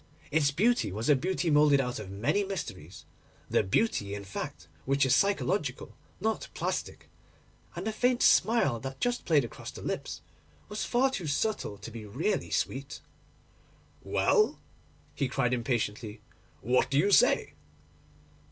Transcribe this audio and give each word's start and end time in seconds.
Its 0.31 0.49
beauty 0.49 0.91
was 0.91 1.09
a 1.09 1.15
beauty 1.15 1.51
moulded 1.51 1.79
out 1.79 1.99
of 1.99 2.09
many 2.09 2.43
mysteries—the 2.43 3.61
beauty, 3.65 4.15
in 4.15 4.23
fact, 4.23 4.67
which 4.85 5.05
is 5.05 5.13
psychological, 5.13 5.95
not 6.19 6.47
plastic—and 6.55 7.85
the 7.85 7.91
faint 7.91 8.23
smile 8.23 8.79
that 8.79 8.99
just 8.99 9.25
played 9.25 9.45
across 9.45 9.69
the 9.69 9.81
lips 9.83 10.21
was 10.69 10.83
far 10.85 11.11
too 11.11 11.27
subtle 11.27 11.77
to 11.77 11.91
be 11.91 12.03
really 12.03 12.49
sweet. 12.49 12.99
'Well,' 14.01 14.59
he 15.13 15.27
cried 15.27 15.53
impatiently, 15.53 16.21
'what 16.61 16.89
do 16.89 16.97
you 16.97 17.11
say? 17.11 17.53